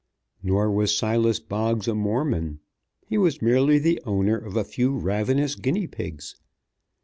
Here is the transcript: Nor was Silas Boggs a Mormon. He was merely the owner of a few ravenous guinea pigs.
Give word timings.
Nor 0.41 0.71
was 0.71 0.97
Silas 0.97 1.39
Boggs 1.39 1.87
a 1.87 1.93
Mormon. 1.93 2.59
He 3.05 3.19
was 3.19 3.39
merely 3.39 3.77
the 3.77 4.01
owner 4.03 4.35
of 4.35 4.57
a 4.57 4.63
few 4.63 4.97
ravenous 4.97 5.53
guinea 5.55 5.85
pigs. 5.85 6.37